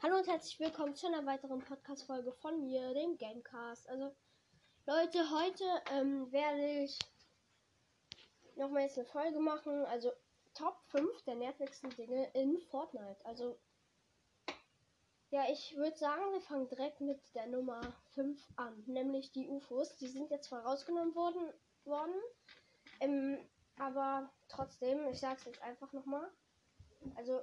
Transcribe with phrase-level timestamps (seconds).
[0.00, 3.88] Hallo und herzlich willkommen zu einer weiteren Podcast-Folge von mir, dem Gamecast.
[3.88, 4.14] Also,
[4.86, 6.96] Leute, heute ähm, werde ich
[8.54, 9.84] nochmal jetzt eine Folge machen.
[9.86, 10.12] Also,
[10.54, 13.16] Top 5 der nervigsten Dinge in Fortnite.
[13.24, 13.58] Also,
[15.30, 17.80] ja, ich würde sagen, wir fangen direkt mit der Nummer
[18.14, 18.80] 5 an.
[18.86, 19.96] Nämlich die UFOs.
[19.96, 21.52] Die sind jetzt zwar rausgenommen worden,
[21.84, 22.14] worden
[23.00, 23.38] ähm,
[23.80, 26.30] aber trotzdem, ich sag's jetzt einfach nochmal.
[27.16, 27.42] Also,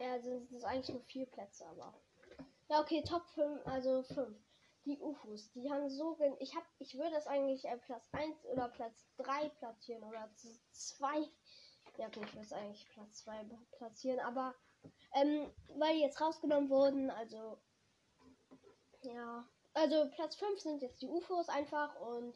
[0.00, 1.94] ja, sind es eigentlich nur vier Plätze, aber.
[2.68, 4.36] Ja, okay, Top 5, also 5.
[4.84, 6.16] Die UFOs, die haben so.
[6.38, 10.30] Ich hab, ich würde das eigentlich äh, Platz 1 oder Platz 3 platzieren oder
[10.72, 11.28] 2.
[11.98, 14.54] Ja, okay, ich würde es eigentlich Platz 2 platzieren, aber
[15.14, 17.58] ähm, weil die jetzt rausgenommen wurden, also.
[19.02, 19.48] Ja.
[19.74, 22.34] Also Platz 5 sind jetzt die UFOs einfach und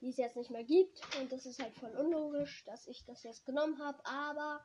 [0.00, 1.00] die es jetzt nicht mehr gibt.
[1.18, 4.04] Und das ist halt voll unlogisch, dass ich das jetzt genommen habe.
[4.04, 4.64] Aber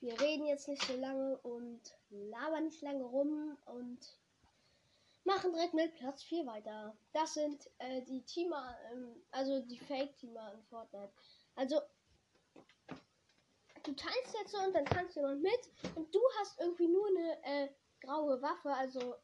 [0.00, 3.98] wir reden jetzt nicht so lange und labern nicht lange rum und
[5.24, 6.96] machen direkt mit Platz 4 weiter.
[7.12, 11.12] Das sind äh, die Teamer, ähm, also die Fake-Teamer in Fortnite.
[11.54, 11.80] Also,
[13.82, 17.44] du teilst jetzt so und dann tanzt jemand mit und du hast irgendwie nur eine
[17.44, 17.68] äh,
[18.00, 19.14] graue Waffe, also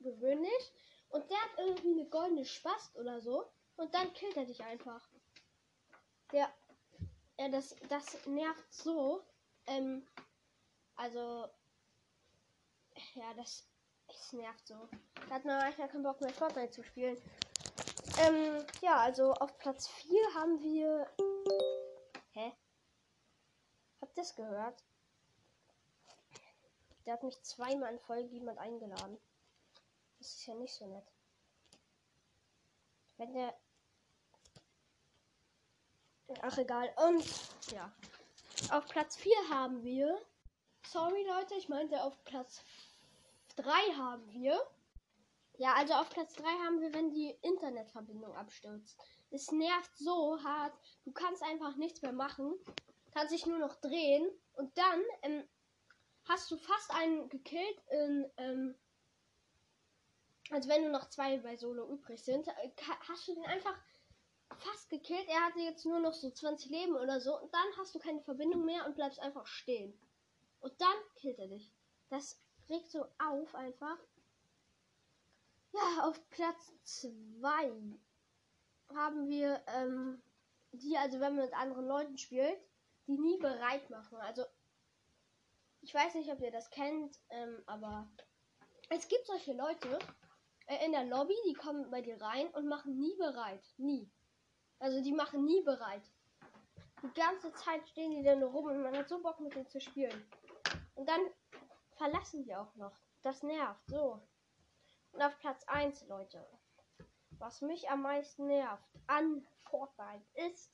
[0.00, 0.72] gewöhnlich.
[1.10, 3.44] Und der hat irgendwie eine goldene Spast oder so.
[3.76, 5.08] Und dann killt er dich einfach.
[6.32, 6.52] Ja.
[7.38, 9.22] Ja, das, das nervt so.
[9.66, 10.06] Ähm,
[10.96, 11.48] also,
[13.14, 13.66] ja, das,
[14.06, 14.88] das nervt so.
[15.28, 17.16] Da hat man manchmal keinen Bock mehr Fortnite zu spielen.
[18.18, 21.08] Ähm, ja, also auf Platz 4 haben wir.
[22.32, 22.52] Hä?
[24.00, 24.84] Habt ihr das gehört?
[27.04, 29.18] Der hat mich zweimal in Folge jemand eingeladen.
[30.18, 31.06] Das ist ja nicht so nett.
[33.16, 33.54] Wenn der.
[36.42, 36.94] Ach egal.
[37.08, 37.24] Und
[37.72, 37.92] ja.
[38.70, 40.18] Auf Platz 4 haben wir.
[40.86, 42.64] Sorry Leute, ich meinte auf Platz
[43.56, 44.60] 3 haben wir.
[45.58, 48.98] Ja, also auf Platz 3 haben wir, wenn die Internetverbindung abstürzt.
[49.30, 50.74] Es nervt so hart.
[51.04, 52.54] Du kannst einfach nichts mehr machen.
[53.12, 54.28] Kannst dich nur noch drehen.
[54.54, 55.48] Und dann ähm,
[56.28, 58.30] hast du fast einen gekillt in.
[58.36, 58.74] Ähm,
[60.50, 62.70] also wenn nur noch zwei bei Solo übrig sind, äh,
[63.08, 63.78] hast du den einfach
[64.58, 65.26] fast gekillt.
[65.28, 67.38] Er hatte jetzt nur noch so 20 Leben oder so.
[67.38, 69.98] Und dann hast du keine Verbindung mehr und bleibst einfach stehen.
[70.60, 71.70] Und dann killt er dich.
[72.08, 73.98] Das regt so auf einfach.
[75.72, 77.72] Ja, auf Platz 2
[78.94, 80.22] haben wir ähm,
[80.72, 82.58] die, also wenn man mit anderen Leuten spielt,
[83.06, 84.18] die nie bereit machen.
[84.18, 84.44] Also
[85.80, 88.08] ich weiß nicht, ob ihr das kennt, ähm, aber
[88.90, 89.98] es gibt solche Leute
[90.66, 93.64] äh, in der Lobby, die kommen bei dir rein und machen nie bereit.
[93.78, 94.10] Nie.
[94.82, 96.02] Also die machen nie bereit.
[97.04, 99.80] Die ganze Zeit stehen die dann rum und man hat so Bock mit denen zu
[99.80, 100.28] spielen.
[100.96, 101.20] Und dann
[101.92, 102.92] verlassen die auch noch.
[103.22, 104.20] Das nervt so.
[105.12, 106.44] Und auf Platz 1, Leute.
[107.38, 110.72] Was mich am meisten nervt an Fortnite ist.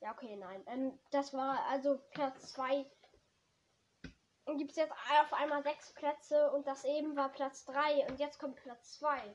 [0.00, 0.62] Ja, okay, nein.
[0.66, 2.84] Ähm, das war also Platz 2.
[4.58, 8.38] Gibt es jetzt auf einmal sechs Plätze und das eben war Platz 3 und jetzt
[8.38, 9.34] kommt Platz 2.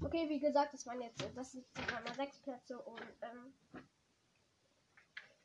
[0.00, 3.52] Okay, wie gesagt, das waren jetzt, das sind einmal sechs Plätze und ähm,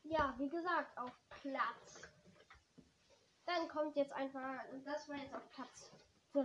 [0.03, 2.03] ja, wie gesagt, auf Platz.
[3.45, 5.91] Dann kommt jetzt einfach, das war jetzt auf Platz
[6.33, 6.43] 3.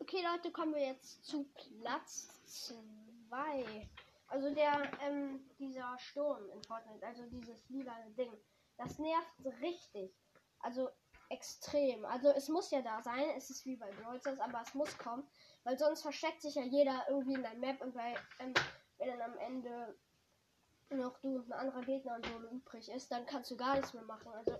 [0.00, 3.88] Okay, Leute, kommen wir jetzt zu Platz 2.
[4.26, 8.32] Also der, ähm, dieser Sturm in Fortnite, also dieses lila Ding,
[8.76, 9.30] das nervt
[9.60, 10.12] richtig.
[10.58, 10.90] Also
[11.32, 12.04] extrem.
[12.04, 13.24] Also es muss ja da sein.
[13.36, 15.26] Es ist wie bei Brawl aber es muss kommen.
[15.64, 18.54] Weil sonst versteckt sich ja jeder irgendwie in der Map und bei, ähm,
[18.98, 19.96] wenn dann am Ende
[20.90, 23.94] noch du und ein anderer Gegner und so übrig ist, dann kannst du gar nichts
[23.94, 24.32] mehr machen.
[24.32, 24.58] Also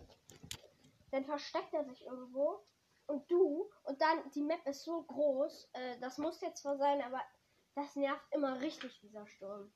[1.10, 2.64] dann versteckt er sich irgendwo
[3.06, 5.68] und du und dann die Map ist so groß.
[5.72, 7.20] Äh, das muss jetzt zwar sein, aber
[7.74, 9.72] das nervt immer richtig dieser Sturm.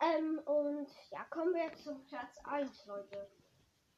[0.00, 3.28] Ähm, und ja, kommen wir jetzt zum Platz 1, Leute.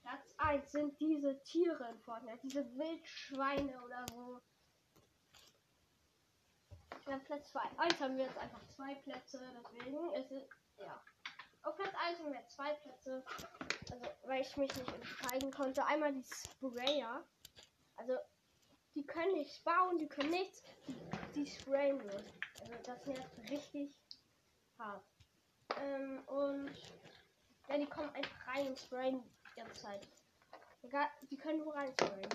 [0.02, 4.41] Platz 1 sind diese Tiere in Fortnite, diese Wildschweine oder so.
[7.08, 7.61] Ja, Platz 2.
[7.79, 11.02] 1 haben wir jetzt einfach zwei Plätze, deswegen ist es, ja.
[11.62, 13.25] Auf Platz 1 haben wir zwei Plätze,
[13.91, 15.85] also weil ich mich nicht entscheiden konnte.
[15.87, 17.25] Einmal die Sprayer,
[17.97, 18.17] also
[18.94, 20.97] die können nicht bauen, die können nichts, die,
[21.35, 22.25] die sprayen nur.
[22.61, 23.94] Also das nervt richtig
[24.79, 25.05] hart.
[25.79, 26.70] Ähm, und
[27.69, 29.23] ja, die kommen einfach rein und sprayen
[29.61, 30.09] ganze Zeit.
[31.31, 32.29] Die können nur rein sprayen.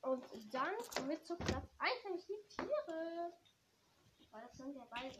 [0.00, 0.24] Und
[0.54, 3.32] dann kommen wir zu Platz 1, nämlich die Tiere.
[4.30, 5.14] weil das sind ja beide.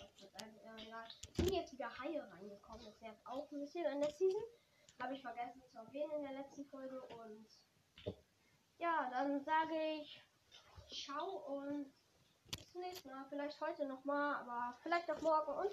[0.76, 1.08] Egal.
[1.36, 2.84] Sind jetzt wieder Haie reingekommen.
[2.84, 4.42] Das nervt auch ein bisschen an der Season.
[5.00, 7.02] Habe ich vergessen zu erwähnen in der letzten Folge.
[7.02, 7.46] Und
[8.78, 10.22] ja, dann sage ich
[10.90, 11.92] Ciao und
[12.56, 13.26] bis zum nächsten Mal.
[13.28, 15.72] Vielleicht heute nochmal, aber vielleicht auch morgen und